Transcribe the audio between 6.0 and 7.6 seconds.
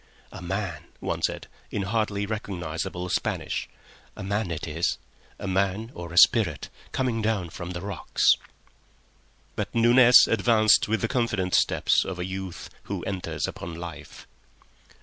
a spirit—coming down